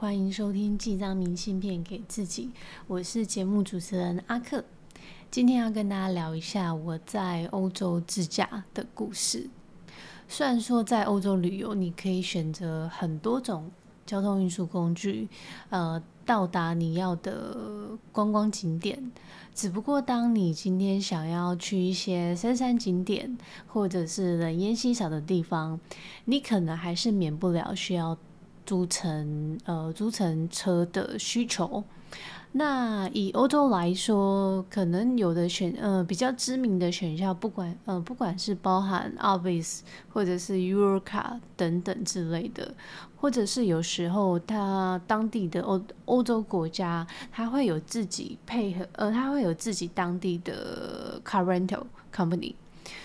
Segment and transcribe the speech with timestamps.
[0.00, 2.44] 欢迎收听《寄张明信片给自己》，
[2.86, 4.64] 我是节目主持人阿克。
[5.28, 9.50] 今天要跟大家聊一下我在欧洲自驾的故事。
[10.28, 13.72] 虽然说在欧洲旅游，你可以选择很多种
[14.06, 15.28] 交通运输工具，
[15.70, 19.10] 呃，到达你要的观光景点。
[19.52, 25.80] 只不过，当你今天想要去一些深山景点，或者是人烟稀少的地方，
[26.26, 28.16] 你可能还是免不了需要
[28.68, 31.82] 租乘呃租乘车的需求。
[32.52, 39.80] 那以欧洲来说，可能有的选呃比较知名的选项，不管呃不管是包含 Avis
[40.12, 42.74] 或者是 Eurocar 等等之类的，
[43.16, 51.84] 或者是有时候它当地的欧欧洲国家，它会有自己配合呃它会有自己当地的 car rental
[52.14, 52.54] company，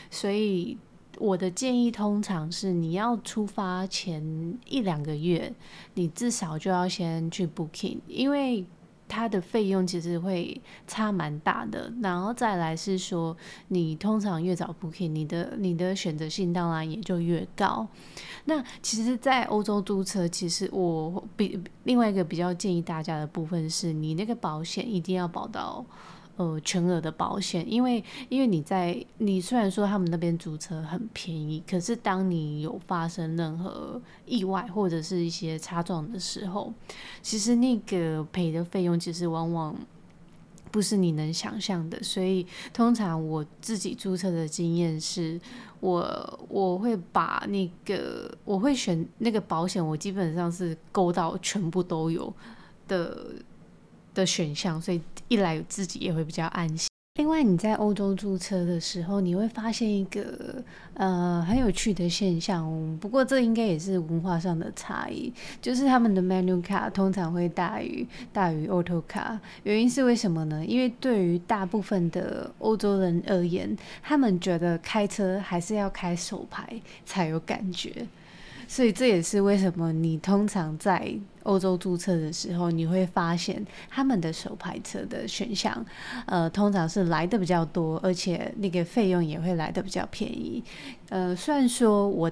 [0.10, 0.78] 所以
[1.18, 5.54] 我的建议通常是你要出发前一两个月，
[5.94, 8.66] 你至少就要先去 booking，因为。
[9.06, 13.36] 它的费用其实会差蛮大的，然后再来是说，
[13.68, 17.88] 你通常越早 booking，你的你的选择性当然也就越高。
[18.46, 25.86] 那其实，在欧洲租车，其实我比另外一个比较建议大家的部分是，你那个保险一定要保到。
[26.36, 36.74] 呃，全额的保险，因为因为你在你虽然说他们那边租车很便宜，可是当你有发生任何意外或者是一些擦撞的时候，
[37.22, 39.76] 其实那个赔的费用其实往往
[40.72, 42.02] 不是你能想象的。
[42.02, 45.40] 所以通常我自己租车的经验是，
[45.82, 52.34] 我我会把那个我会选那个保险，我基本上是勾到全部都有
[52.88, 53.16] 的。
[54.14, 56.88] 的选项，所以一来自己也会比较安心。
[57.20, 60.64] 另外，你在欧洲租车的时候，你会发现一个
[60.96, 65.32] 呃很有趣的现象，不过这应该也是文化上的差异，
[65.62, 69.38] 就是他们的 manual 卡通常会大于大于 autoca。
[69.62, 70.66] 原因是为什么呢？
[70.66, 76.68] 因为对于大部分的欧洲人而言，他们觉得开车还是要开手牌
[77.06, 78.08] 才有感觉。
[78.68, 81.14] 所以这也是为什么你通常在
[81.44, 85.86] 欧洲注册的时候，你会发现他们的手牌车的选项，
[86.26, 90.64] 呃，通常是来的比较多，而且那个费用也会来的比较便宜。
[91.10, 92.32] 呃，虽然说我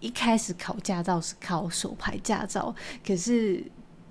[0.00, 2.74] 一开始考驾照是考手牌驾照，
[3.06, 3.64] 可是。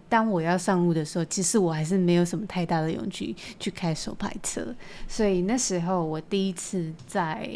[0.09, 4.73] 当我要上路的时候，其实我还是没有什么太大的勇气去开手排车，
[5.07, 7.49] 所以那时候我第一次在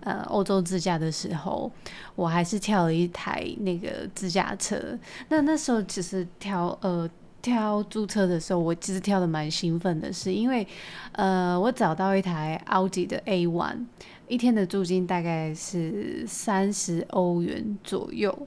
[0.00, 1.70] 呃欧洲自驾的时候，
[2.14, 4.98] 我还是挑了一台那个自驾车。
[5.28, 7.08] 那那时候其实挑呃
[7.42, 10.66] 挑租车的时候，我其实挑的蛮兴奋的，是因为
[11.12, 13.84] 呃我找到一台奥迪的 A One，
[14.26, 18.46] 一天的租金大概是三十欧元左右。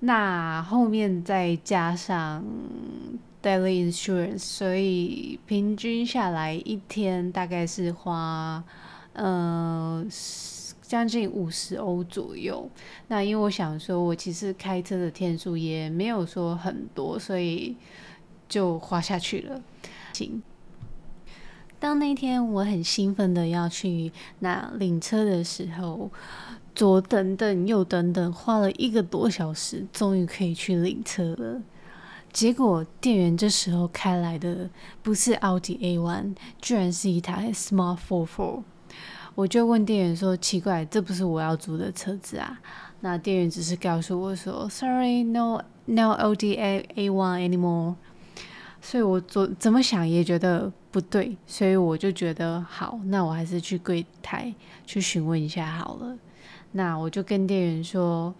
[0.00, 2.44] 那后面再加上
[3.42, 8.62] daily insurance，所以平均下来一天大概是花
[9.14, 10.04] 呃
[10.82, 12.68] 将近五十欧左右。
[13.08, 17.76] 那因为我想说，我其实开车的天数也没有说很多，所以
[18.48, 19.62] 就花下去了。
[20.12, 20.42] 行，
[21.84, 26.10] 当那天我很兴奋的要去那领车的时候。
[26.74, 31.60] 左等等，右等等，花了一个多小时，终于可以去领车了。
[32.32, 34.68] 结果店员这时候开来的
[35.02, 38.62] 不是奥迪 A One，居然是一台 Smart Four Four。
[39.36, 42.58] 我就问店员说：“奇怪，这不是我要租的车子啊？”
[43.02, 47.94] 那店员只是告诉我说：“Sorry，no，no o d A A One anymore。”
[48.82, 54.54] 所以我怎怎么想也觉得不对，所以我就觉得好，那我还是去柜台
[54.86, 56.16] 去询问一下好了。
[56.70, 58.32] 那我就跟店员说，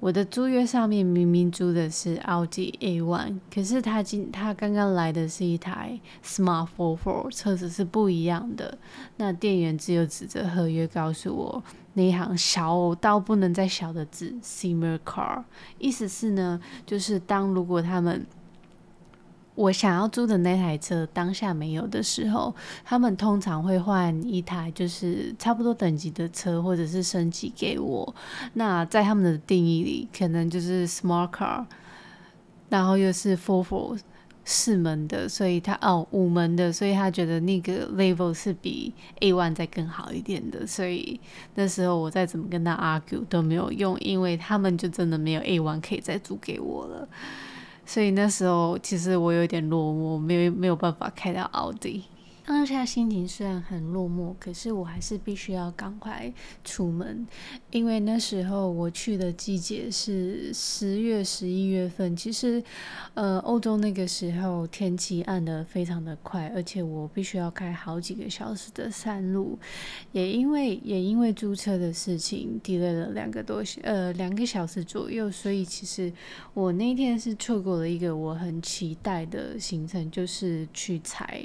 [0.00, 8.78] 我的租约上面明明租的是奥迪 A One，可是他今他刚刚来的是一台 Smart Four Four，车子是不一样的。
[9.18, 11.62] 那店员只有指着合约告诉我
[11.92, 15.42] 那一行小到不能再小的字 Similar Car，
[15.78, 18.24] 意思是呢，就是当如果他们
[19.58, 28.14] 我想要租的那台车当下没有的时候，他们通常会换一台就是差不多等级的车，或者是升级给我。
[28.52, 31.64] 那在他们的定义里，可能就是 smart car，
[32.68, 33.98] 然后又是 four four
[34.44, 40.64] 四门的，所以他哦五门的，所以他觉得那个 level 是比 A one 再更好一点的。
[40.64, 41.18] 所以
[41.56, 47.08] 那时候我再怎么跟他 argue 都没有用，因为他们就真的没有 A one 可以再租给我了。
[47.88, 52.04] 所以那时候其实我有点落寞，没有没有办法开到奥迪。
[52.48, 56.32] 当下心情虽然很落寞，可是我还是必须要赶快
[56.64, 57.26] 出门，
[57.70, 62.16] 因为那时候我去的季节是十月、十一月份。
[62.16, 62.64] 其实，
[63.12, 69.58] 呃，欧洲那个时候天气暗的非常的快，而且我必须要开好几个小时的山路，
[70.12, 76.10] 也因为也因为租车的事情，delay 了两个多呃两个小时左右，所以其实
[76.54, 81.44] 我那天是错过了一个我很期待的行程，就是去采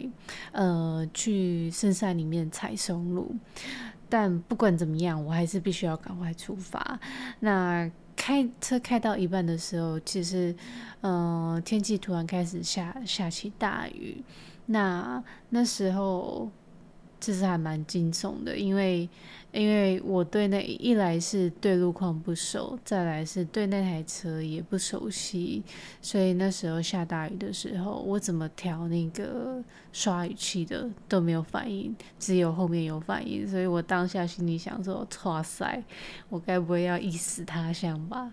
[0.54, 0.93] 呃。
[1.14, 3.34] 去深山里面采松露，
[4.10, 7.00] 但不管怎么样，我还是必须要赶快出发。
[7.40, 10.56] 那开车开到一半的时候，其实，
[11.02, 14.24] 嗯，天气突然开始下下起大雨。
[14.68, 16.50] 那那时候。
[17.20, 19.10] 其实还蛮惊悚的，因为
[19.54, 25.64] 因为我对那一来是对路况不熟，再来是对那台车也不熟悉，
[26.02, 35.84] 所以那时候下大雨的时候，我怎么调那个刷雨器的都没有反应，只有后面有反应，所以我当下心里想说：哇塞，
[36.30, 38.32] 我该不会要一死他乡吧？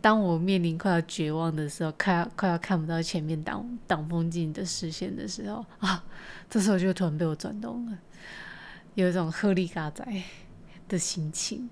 [0.00, 6.02] 当我面临快要绝望的时候，快要快要看不到前面挡挡风镜的视线的时候啊，
[6.48, 7.96] 这时候就突然被我转动了。
[8.94, 10.04] 有一种鹤立嘎仔
[10.88, 11.70] 的心情。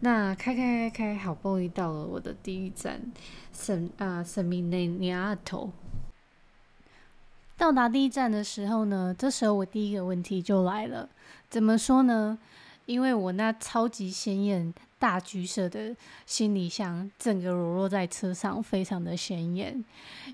[0.00, 3.00] 那开开开开，好不容易到了我的第一站，
[3.52, 5.70] 圣啊圣米内尼亚头。
[7.56, 11.08] 到达第一站的时候呢，这时候我第一个问题就来了。
[11.48, 12.38] 怎么说呢？
[12.86, 15.92] 因为我那超级鲜艳大橘色的
[16.26, 19.84] 行李箱，整个裸露在车上，非常的显眼。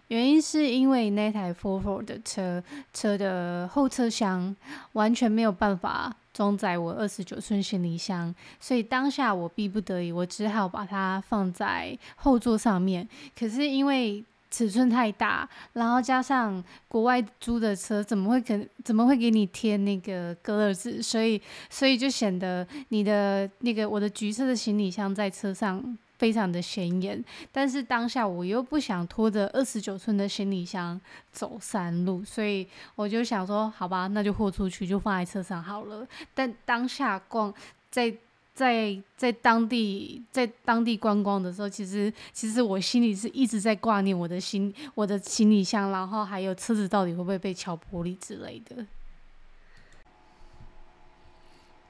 [0.09, 2.63] 原因是因为那台 f o r f 的车
[2.93, 4.55] 车的后车厢
[4.93, 13.09] 完全没有办法装载我二十九寸行李箱，所以当下我逼不得已，我只好把它放在后座上面。
[13.39, 21.03] 可是因为尺寸太大，然后加上国外租的车，怎么会给怎么会给你贴那个隔热纸？
[21.03, 27.23] 所以所以就显得你的那个我的橘色的行李箱在车上非常的显眼。
[27.53, 31.01] 但是当下我又不想拖着二十九寸的行李箱
[31.31, 36.07] 走山路，所以我就想说，好吧，那就豁出去，就放在车上好了。
[36.35, 37.53] 但当下逛
[37.91, 38.15] 在。
[38.59, 48.85] 在在当地在当地观光的时候，其实其实我心里是一直在挂念我的行我的行李箱，然后还有车子到底会不会被敲玻璃之类的。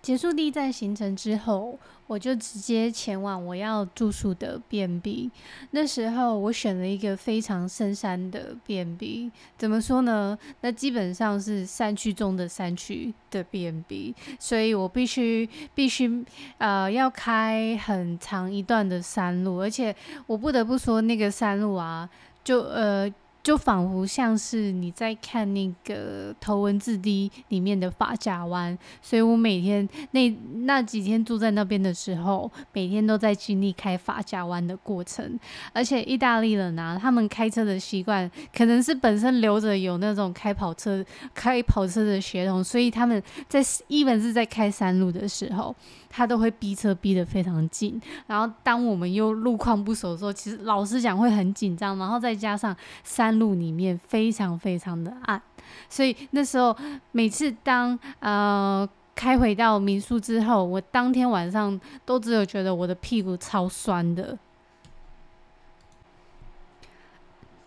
[0.09, 5.31] 结束第一站行程之后，我就直接前往我要住宿的 B&B。
[5.73, 10.39] 那时候我选了一个非常深山的 B&B，怎么说呢？
[10.63, 16.25] 那基本上是山区中的山区的 B&B，所以我必须必须
[16.57, 19.95] 呃要开很长一段的山路，而且
[20.27, 22.09] 我不得不说那个山路啊，
[22.43, 23.13] 就呃。
[23.49, 30.29] 就仿佛像是你在看那个《头文字 D》里面的法甲湾，所以我每天那
[30.65, 35.41] 那几天住在那边的时候，每天都在经历开法甲湾的过程。
[35.73, 41.03] 而且意大利人啊，他们开车的习惯可能是本身留着有那种开跑车、
[41.33, 45.75] 开跑车的血统，所以他们在一本是在开山路的时候。
[46.11, 52.75] 他都会逼车逼得非常紧，然后当我们又路况不熟的时候，其实老实讲会很紧张，然后再加上
[53.05, 55.41] 山路里面非常非常的暗，
[55.89, 56.77] 所以那时候
[57.13, 64.39] 每次当呃开回到民宿之后，我当天晚上都只有觉得我的屁股超酸的。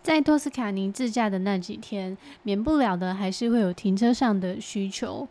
[0.02, 5.28] 在托斯卡尼自驾的那几天，免不了的还是会有停车上的需求，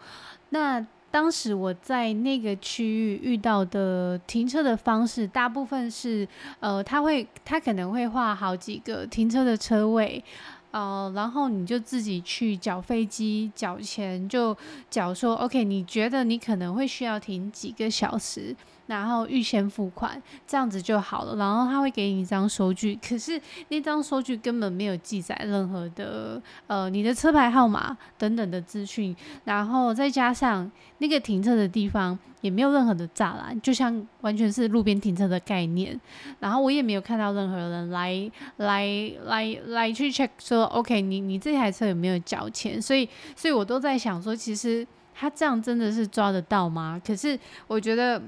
[0.50, 0.86] 那。
[1.12, 6.28] 当时我在那个区域遇到的停车的方式，大部分是，
[6.62, 10.24] 呃，他会，他可能会画好几个停车的车位。
[10.72, 14.56] 呃，然后你就自己去缴飞机，缴钱就
[14.90, 18.56] 缴说，OK，你觉得你可能会需要停几个小时，
[18.92, 21.36] 然后预先付款，这样子就好了。
[21.38, 32.18] 然后他会给你一张收据，可是那张收据根本没有记载任何的呃你的车牌号码等等的资讯，然后再加上那个停车的地方。
[32.42, 36.02] 也没有任何的栅栏，就像完全是路边停车的概念。
[36.40, 42.82] 然后我也没有看到任何人来来来来去 check 说，OK，你你这台车有没有交钱？
[42.82, 44.84] 所以所以我都在想说，其实
[45.14, 47.00] 他这样真的是抓得到吗？
[47.06, 48.20] 可是我觉得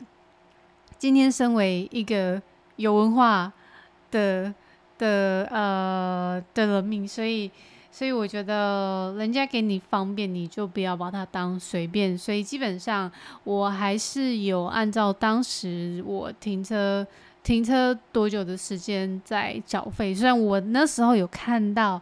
[1.04, 2.42] 今天身为一个
[2.78, 3.52] 有文化
[4.10, 4.54] 的
[4.98, 7.52] 的呃的人民，所以。
[7.92, 12.18] 所以我觉得人家给你方便，你就不要把它当随便。
[12.18, 13.12] 所以基本上
[13.44, 17.06] 我还是有按照当时我停车
[17.44, 20.16] 停车多久的时间在缴费。
[20.16, 22.02] 虽然我那时候有看到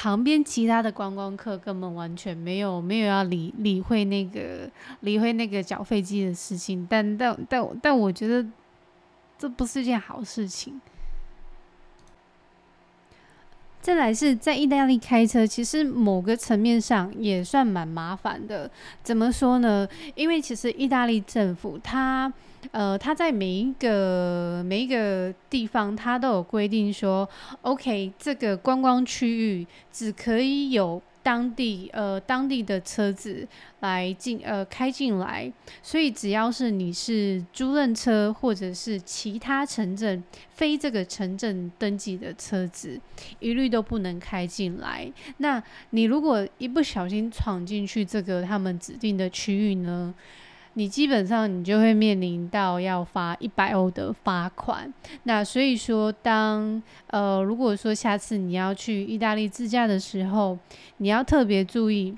[0.00, 8.46] 旁边其他的观光客根本完全没有没有要理理会那个理会那个缴费机的事情，但但但但我觉得
[9.36, 10.80] 这不是件好事情。
[13.80, 18.70] 再来是在意大利开车，其实某个层面上也算蛮麻烦的。
[19.02, 19.88] 怎么说呢？
[20.14, 22.32] 因为其实意大利政府它。
[22.72, 27.28] 呃，他在每一个每一个地方，他都有规定说
[27.62, 33.46] ，OK，这个观光区域只可以有当地呃当地的车子
[33.80, 35.50] 来进呃开进来，
[35.82, 43.00] 所以只要是你是租赁车或者是其他城镇非这个城镇登记的车子，
[43.38, 45.10] 一律都不能开进来。
[45.38, 50.14] 那你如果一不小心闯进去这个他们指定的区域呢？
[50.78, 54.88] 你基本上你就会面临到要发一百欧的罚款。
[55.24, 60.56] 那所以说，当呃如果说下次你要去意大利自驾的时候，
[60.98, 62.16] 你要特别注意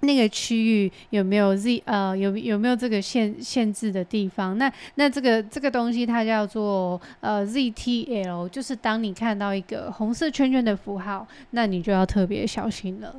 [0.00, 4.56] 那个区域有没有 Z 呃有有没有这个限限制的地方。
[4.56, 13.14] 那那这个这个东西它叫做呃 ZTL，就是当你看到一个红色圈圈的符号，那你就要特别小心了。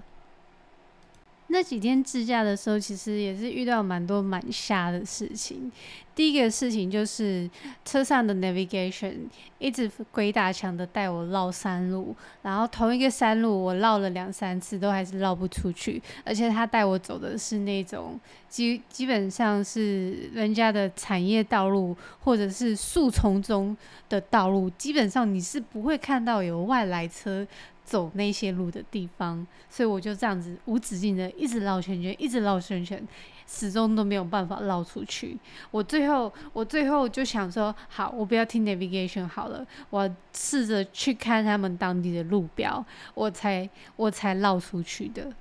[1.48, 5.72] 那几天自驾的时候，其实也是遇到蛮多蛮瞎的事情。
[6.16, 7.50] 第一个事情就是
[7.84, 9.16] 车上的 navigation
[9.60, 23.76] 一直鬼打墙的带我绕山路，然后同一个山路我绕了两三次都还是绕不出去，而且他带我走的是那种基基本上是人家的产业道路或者是树丛中
[24.08, 27.46] 的道路，基本上你是不会看到有外来车。
[27.86, 33.08] 走那些路的地方，所以我就这样子无止境的一直绕圈圈，一直绕圈圈，
[33.48, 35.38] 始终都没有办法绕出去。
[35.70, 45.32] 我最后，我最后就想说，好，我不要听 navigation 好了，我试着去看他们当地的路标，我才我才绕出去的。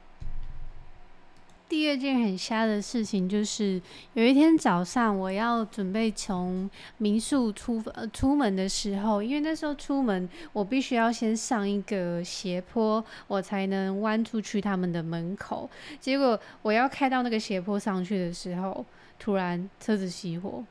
[1.67, 3.81] 第二件很瞎的事情就是，
[4.13, 15.69] 有一天早上我要准备从民宿出呃出门的时候，因为那时候出门我必须要先上一个斜坡，我才能弯出去他们的门口。
[15.99, 18.85] 结果我要开到那个斜坡上去的时候，
[19.19, 20.63] 突然车子熄火，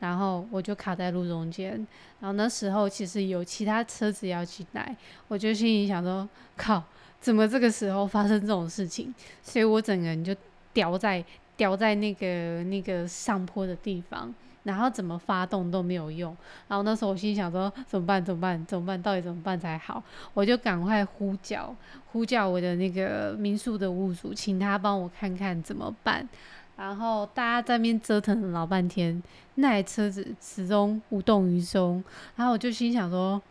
[0.00, 1.72] 然后我就卡在路中间。
[2.20, 4.94] 然后那时候其实有其他车子要进来，
[5.28, 6.84] 我就心里想说：靠！
[7.26, 9.12] 怎么这个时候发生这种事情？
[9.42, 10.32] 所以我整个人就
[10.72, 11.24] 掉在
[11.56, 16.36] 掉在那个那个上坡的地方，然后怎么发动都没有用。
[16.68, 18.24] 然后那时候我心想说：怎么办？
[18.24, 18.64] 怎么办？
[18.64, 19.02] 怎么办？
[19.02, 20.00] 到底怎么办才好？
[20.34, 21.74] 我就赶快呼叫
[22.12, 26.28] 呼叫我的那个民宿的屋主，请他帮我看看怎么办。
[26.76, 29.20] 然后大家在那边折腾了老半天，
[29.56, 32.04] 那台车子始终无动于衷。
[32.36, 33.42] 然后我就心想说：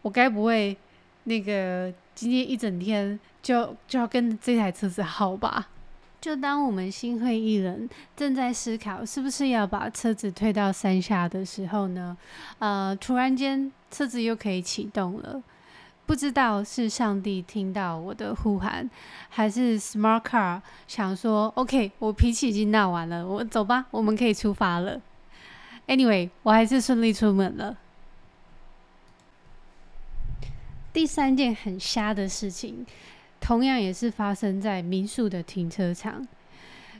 [0.00, 0.74] 我该不会
[1.28, 1.92] 那个？
[2.14, 5.68] 今天一整天就就要跟这台车子耗吧。
[6.20, 12.16] 就当我们心灰意冷，正在思考是不是要把车子推到山下的时候呢？
[12.58, 15.40] 呃，突然间车子又可以启动了。
[16.06, 18.90] 不知道是上帝听到我的呼喊，
[19.28, 25.00] 还是 Smart Car 想说 OK，我脾气已经闹完了，我走吧，我们可以出发了。
[25.86, 27.76] Anyway，我还是顺利出门了。
[30.98, 32.84] 第三件很瞎的事情，
[33.40, 36.26] 同样也是发生在民宿的停车场。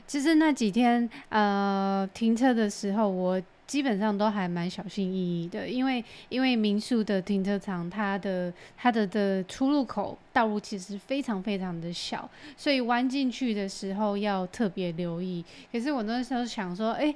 [0.07, 15.43] 其实那几天，呃，停车的时候，我基本上都还蛮小心翼翼的，因为因为民宿的停车场，它的它的的出入口道路其实非常非常的小，所以弯进去的时候要特别留意。
[15.73, 17.13] 可是我那时候想说，哎，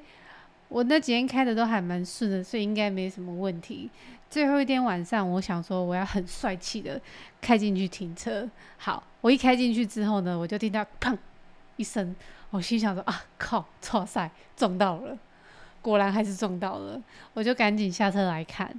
[0.67, 3.89] 我那几天开的都还蛮顺的，所以应该没什么问题。
[4.33, 6.99] 最后一天晚上，我想说我要很帅气的
[7.39, 8.49] 开进去停车。
[8.77, 11.15] 好，我一开进去之后呢，我就听到砰
[11.75, 12.15] 一声，
[12.49, 15.15] 我心想说啊靠，错塞撞到了，
[15.83, 16.99] 果然还是撞到了。
[17.35, 18.73] 我就赶紧下车来看。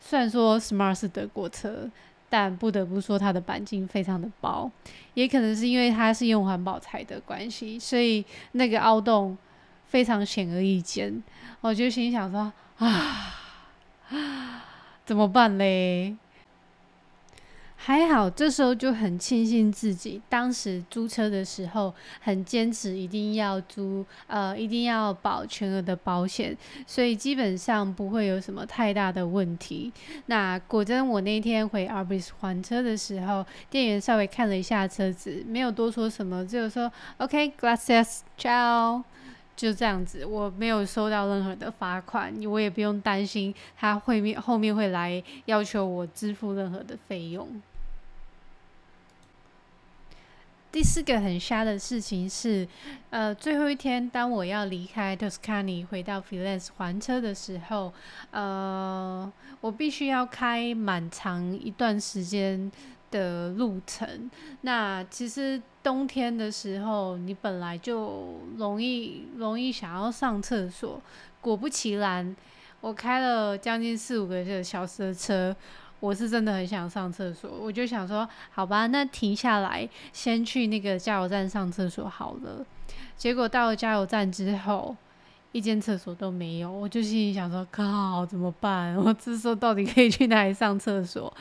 [0.00, 1.88] 虽然说 Smart 是德国车，
[2.28, 4.68] 但不得不说它的钣金非常的薄，
[5.14, 9.38] 也可能是因为它是用环保材的关系，所以那个凹洞
[9.86, 11.22] 非常显而易见。
[11.60, 13.37] 我就心想说啊。
[15.04, 16.16] 怎么办嘞？
[17.80, 29.92] 还好，这时候就很庆幸自己当时租车的时候很坚持，一定要租，呃，一定要保全额的保险，所以基本上不会有什么太大的问题。
[30.26, 39.04] 那果真，我那天回 Arbis 还车的时候，店员稍微看了一下车子，没有多说什么，只有说 OK，glasses，ciao。
[39.58, 47.60] 就这样子，我没有收到任何的罚款，我也不用担心他会面后面会来要求我支付任何的费用。
[50.70, 52.68] 第四个很瞎的事情是，
[53.10, 57.92] 呃，最后一天当我要离开 Toscany 回到 Florence 还车的时候，
[58.30, 62.70] 呃，我必须要开蛮长一段时间
[63.10, 64.30] 的路程。
[64.62, 71.00] 那其实冬天的时候，你本来就容易容易想要上厕所。
[71.40, 72.36] 果不其然，
[72.80, 75.54] 我开了将近四五个小时的车。
[76.00, 82.64] 我是真的很想上厕所，我就想说，好吧，那停下来先去那个加油站上厕所好了。
[83.16, 84.96] 结果到了加油站之后，
[85.52, 88.94] 一间厕所都没有，我就心里想说，靠，怎么办？
[89.02, 91.32] 我这时候到底可以去哪里上厕所？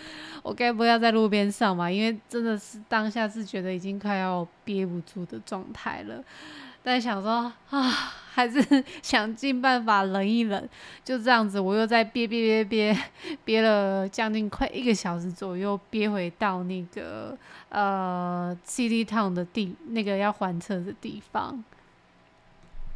[0.43, 1.91] 我该不要在路边上吧？
[1.91, 6.23] 因为真的是当下是觉得已经快要憋不住的状态了。
[6.83, 7.81] 但想说啊，
[8.31, 8.63] 还是
[9.03, 10.69] 想尽办法忍一忍，
[11.03, 13.03] 就这样子，我又在憋憋憋憋
[13.43, 17.37] 憋了将近快一个小时左右，憋回到那个
[17.67, 21.61] 呃 City Town 的地那个要还车的地方。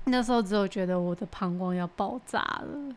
[0.05, 2.95] 那时候只有觉得我的膀胱要爆炸了。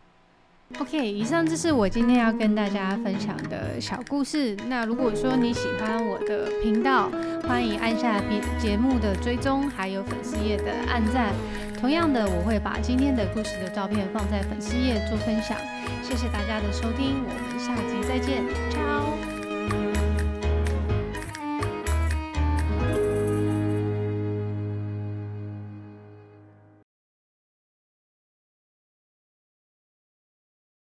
[0.81, 4.57] OK，以上就是我今天要跟大家分享的小故事。
[4.67, 7.11] 那如果说你喜欢我的频道，
[7.47, 8.21] 欢迎按下
[8.59, 11.33] 节目的追踪，还有粉丝页的按赞。
[11.79, 15.57] 同样的，我会把今天的故事的照片放在粉丝页做分享。
[16.03, 19.04] 谢谢大家的收听，我们下集再见，ciao。